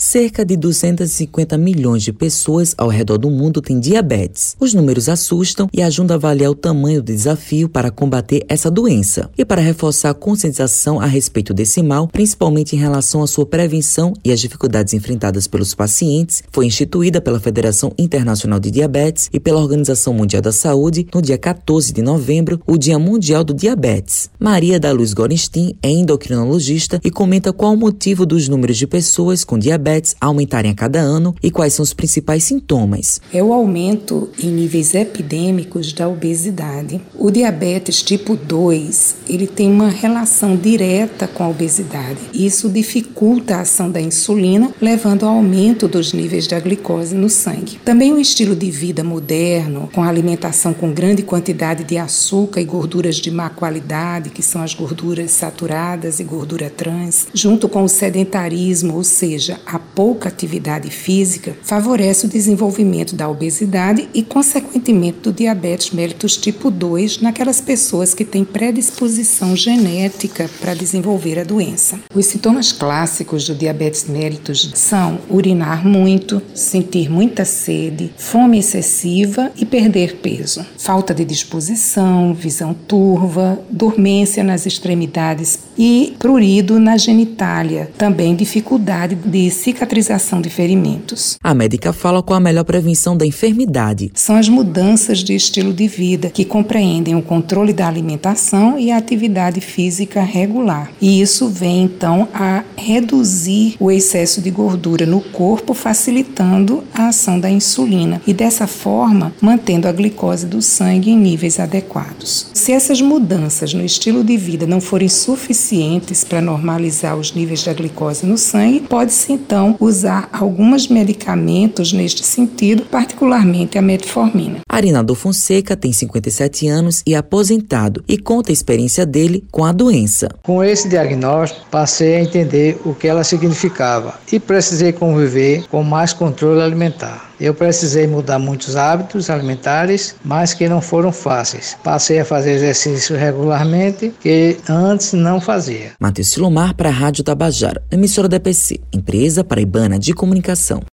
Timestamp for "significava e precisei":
133.24-134.92